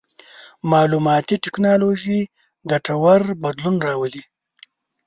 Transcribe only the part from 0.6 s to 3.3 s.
مالوماتي ټکنالوژي ګټور